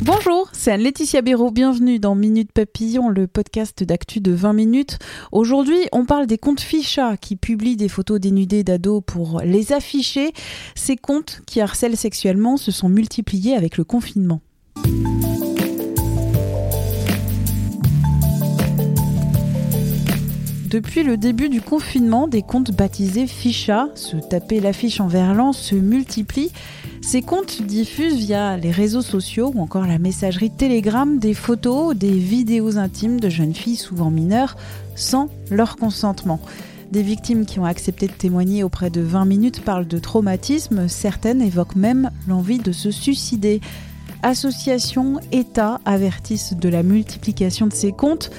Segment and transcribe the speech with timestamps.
[0.00, 1.52] Bonjour, c'est Anne-Laetitia Béraud.
[1.52, 4.98] Bienvenue dans Minute Papillon, le podcast d'actu de 20 minutes.
[5.30, 10.32] Aujourd'hui, on parle des comptes Ficha qui publient des photos dénudées d'ados pour les afficher.
[10.74, 14.40] Ces comptes qui harcèlent sexuellement se sont multipliés avec le confinement.
[20.70, 25.76] Depuis le début du confinement, des comptes baptisés Ficha, se taper l'affiche en verlan, se
[25.76, 26.52] multiplient.
[27.02, 32.12] Ces comptes diffusent via les réseaux sociaux ou encore la messagerie Telegram des photos, des
[32.12, 34.56] vidéos intimes de jeunes filles souvent mineures
[34.96, 36.40] sans leur consentement.
[36.92, 41.40] Des victimes qui ont accepté de témoigner auprès de 20 minutes parlent de traumatisme, certaines
[41.40, 43.60] évoquent même l'envie de se suicider.
[44.22, 48.30] Associations, États avertissent de la multiplication de ces comptes.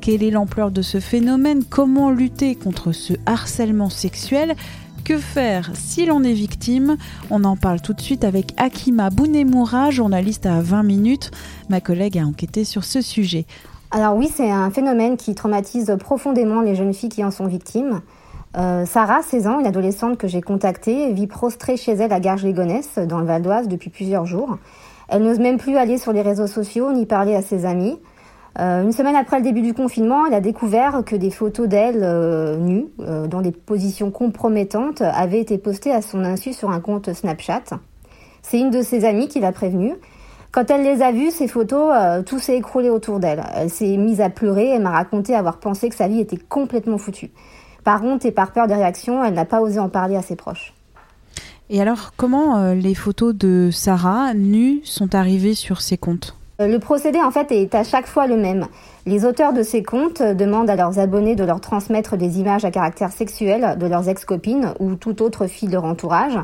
[0.00, 1.64] Quelle est l'ampleur de ce phénomène?
[1.64, 4.54] Comment lutter contre ce harcèlement sexuel?
[5.04, 6.96] Que faire si l'on est victime?
[7.30, 11.30] On en parle tout de suite avec Akima Bounemoura, journaliste à 20 minutes.
[11.68, 13.44] Ma collègue a enquêté sur ce sujet.
[13.90, 18.00] Alors oui, c'est un phénomène qui traumatise profondément les jeunes filles qui en sont victimes.
[18.56, 22.98] Euh, Sarah, 16 ans, une adolescente que j'ai contactée, vit prostrée chez elle à Garges-les-Gonesse,
[22.98, 24.58] dans le Val d'Oise, depuis plusieurs jours.
[25.08, 27.98] Elle n'ose même plus aller sur les réseaux sociaux ni parler à ses amis.
[28.60, 32.02] Euh, une semaine après le début du confinement, elle a découvert que des photos d'elle
[32.02, 36.80] euh, nues, euh, dans des positions compromettantes, avaient été postées à son insu sur un
[36.80, 37.64] compte Snapchat.
[38.42, 39.94] C'est une de ses amies qui l'a prévenue.
[40.52, 41.92] Quand elle les a vues, ces photos,
[42.26, 43.42] tout s'est écroulé autour d'elle.
[43.56, 46.98] Elle s'est mise à pleurer et m'a raconté avoir pensé que sa vie était complètement
[46.98, 47.32] foutue.
[47.82, 50.36] Par honte et par peur des réactions, elle n'a pas osé en parler à ses
[50.36, 50.72] proches.
[51.70, 56.36] Et alors, comment les photos de Sarah nues sont arrivées sur ces comptes?
[56.66, 58.66] Le procédé en fait est à chaque fois le même.
[59.04, 62.70] Les auteurs de ces comptes demandent à leurs abonnés de leur transmettre des images à
[62.70, 66.38] caractère sexuel de leurs ex-copines ou toute autre fille de leur entourage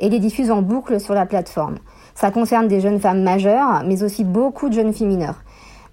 [0.00, 1.76] et les diffusent en boucle sur la plateforme.
[2.14, 5.42] Ça concerne des jeunes femmes majeures, mais aussi beaucoup de jeunes filles mineures.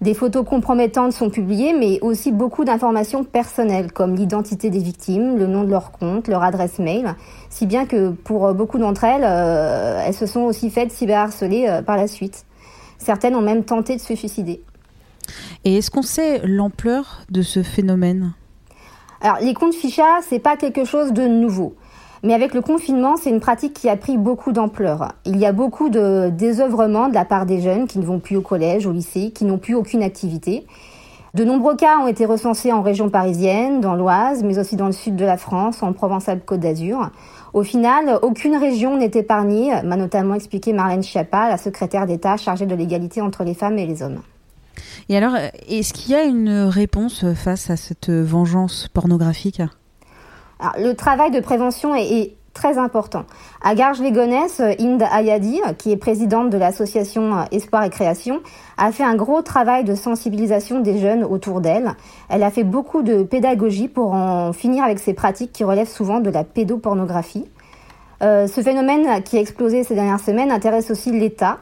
[0.00, 5.46] Des photos compromettantes sont publiées, mais aussi beaucoup d'informations personnelles, comme l'identité des victimes, le
[5.46, 7.14] nom de leur compte, leur adresse mail,
[7.50, 11.82] si bien que pour beaucoup d'entre elles, euh, elles se sont aussi faites cyberharceler euh,
[11.82, 12.44] par la suite.
[12.98, 14.62] Certaines ont même tenté de se suicider.
[15.64, 18.32] Et est-ce qu'on sait l'ampleur de ce phénomène?
[19.20, 21.74] Alors, les comptes ficha, c'est pas quelque chose de nouveau.
[22.22, 25.12] Mais avec le confinement, c'est une pratique qui a pris beaucoup d'ampleur.
[25.26, 28.36] Il y a beaucoup de désœuvrement de la part des jeunes qui ne vont plus
[28.36, 30.66] au collège, au lycée, qui n'ont plus aucune activité.
[31.34, 34.92] De nombreux cas ont été recensés en région parisienne, dans l'Oise, mais aussi dans le
[34.92, 37.10] sud de la France, en Provence-Alpes-Côte d'Azur.
[37.52, 42.66] Au final, aucune région n'est épargnée, m'a notamment expliqué Marlène Schiappa, la secrétaire d'État chargée
[42.66, 44.20] de l'égalité entre les femmes et les hommes.
[45.08, 49.60] Et alors, euh, est-ce qu'il y a une réponse face à cette vengeance pornographique?
[50.60, 53.24] Alors, le travail de prévention est, est très important.
[53.62, 58.40] À Garges-les-Gonesse, Inde Ayadi, qui est présidente de l'association Espoir et Création,
[58.78, 61.92] a fait un gros travail de sensibilisation des jeunes autour d'elle.
[62.30, 66.20] Elle a fait beaucoup de pédagogie pour en finir avec ces pratiques qui relèvent souvent
[66.20, 67.44] de la pédopornographie.
[68.22, 71.58] Euh, ce phénomène qui a explosé ces dernières semaines intéresse aussi l'État.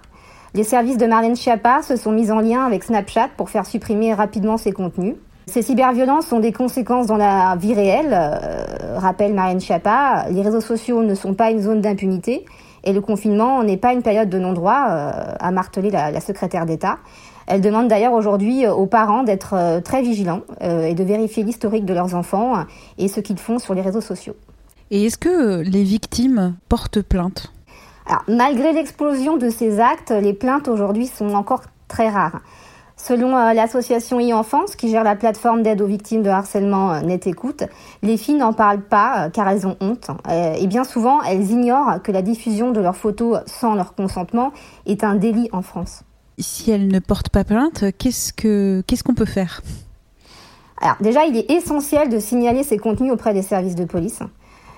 [0.55, 4.13] Les services de Marlène Schiappa se sont mis en lien avec Snapchat pour faire supprimer
[4.13, 5.15] rapidement ces contenus.
[5.47, 10.27] Ces cyberviolences ont des conséquences dans la vie réelle, euh, rappelle Marlène Schiappa.
[10.31, 12.45] Les réseaux sociaux ne sont pas une zone d'impunité
[12.85, 16.67] et le confinement n'est pas une période de non-droit, euh, a martelé la, la secrétaire
[16.67, 16.99] d'État.
[17.47, 21.85] Elle demande d'ailleurs aujourd'hui aux parents d'être euh, très vigilants euh, et de vérifier l'historique
[21.85, 22.63] de leurs enfants euh,
[22.99, 24.37] et ce qu'ils font sur les réseaux sociaux.
[24.91, 27.53] Et est-ce que les victimes portent plainte?
[28.07, 32.41] Alors, malgré l'explosion de ces actes, les plaintes aujourd'hui sont encore très rares.
[33.03, 37.27] Selon euh, l'association e-enfance qui gère la plateforme d'aide aux victimes de harcèlement euh, Net
[37.27, 37.65] Écoute,
[38.05, 40.09] les filles n'en parlent pas euh, car elles ont honte.
[40.29, 44.53] Euh, et bien souvent, elles ignorent que la diffusion de leurs photos sans leur consentement
[44.87, 46.05] est un délit en France.
[46.39, 49.63] Si elles ne portent pas plainte, qu'est-ce que qu'est-ce qu'on peut faire?
[50.81, 54.21] Alors déjà, il est essentiel de signaler ces contenus auprès des services de police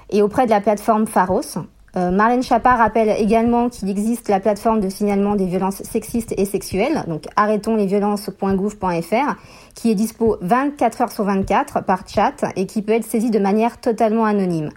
[0.09, 1.59] et auprès de la plateforme Pharos.
[1.97, 6.45] Euh, Marlène Schiappa rappelle également qu'il existe la plateforme de signalement des violences sexistes et
[6.45, 9.37] sexuelles, donc arrêtonslesviolences.gouv.fr,
[9.75, 13.39] qui est dispo 24 heures sur 24 par chat et qui peut être saisie de
[13.39, 14.71] manière totalement anonyme.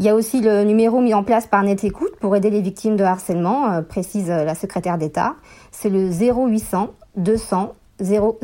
[0.00, 2.62] Il y a aussi le numéro mis en place par Net Écoute pour aider les
[2.62, 5.36] victimes de harcèlement, euh, précise euh, la secrétaire d'État.
[5.70, 8.38] C'est le 0800 200 000.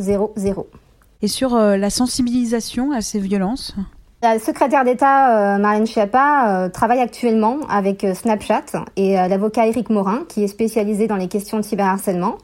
[1.22, 3.75] Et sur la sensibilisation à ces violences?
[4.22, 10.49] La secrétaire d'État Marlène Schiappa travaille actuellement avec Snapchat et l'avocat Éric Morin, qui est
[10.49, 12.37] spécialisé dans les questions de cyberharcèlement,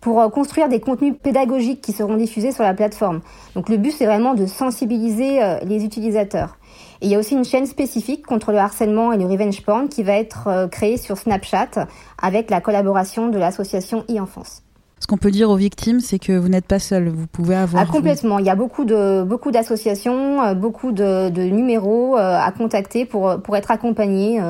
[0.00, 3.20] pour construire des contenus pédagogiques qui seront diffusés sur la plateforme.
[3.54, 6.58] Donc le but, c'est vraiment de sensibiliser les utilisateurs.
[7.00, 9.88] Et il y a aussi une chaîne spécifique contre le harcèlement et le revenge porn
[9.88, 11.86] qui va être euh, créée sur Snapchat
[12.20, 14.62] avec la collaboration de l'association e-enfance.
[15.00, 17.08] Ce qu'on peut dire aux victimes, c'est que vous n'êtes pas seul.
[17.08, 17.82] Vous pouvez avoir.
[17.82, 18.38] Ah, complètement.
[18.38, 23.04] Il y a beaucoup de beaucoup d'associations, euh, beaucoup de, de numéros euh, à contacter
[23.04, 24.40] pour pour être accompagné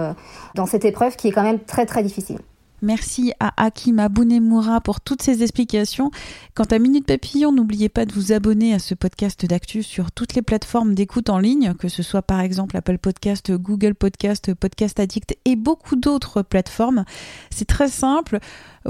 [0.54, 2.38] dans cette épreuve qui est quand même très très difficile.
[2.80, 6.12] Merci à Hakim Abounemoura pour toutes ces explications.
[6.54, 10.34] Quant à Minute Papillon, n'oubliez pas de vous abonner à ce podcast d'actu sur toutes
[10.34, 15.00] les plateformes d'écoute en ligne, que ce soit par exemple Apple Podcast, Google Podcast, Podcast
[15.00, 17.04] Addict et beaucoup d'autres plateformes.
[17.50, 18.38] C'est très simple.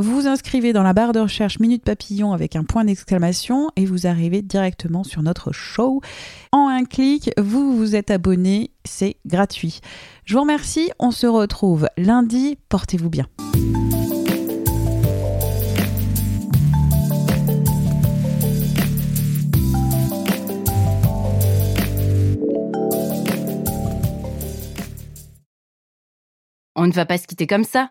[0.00, 4.06] Vous inscrivez dans la barre de recherche Minute Papillon avec un point d'exclamation et vous
[4.06, 6.00] arrivez directement sur notre show.
[6.53, 9.81] En un clic, vous vous êtes abonné, c'est gratuit.
[10.25, 13.27] Je vous remercie, on se retrouve lundi, portez-vous bien.
[26.77, 27.91] On ne va pas se quitter comme ça.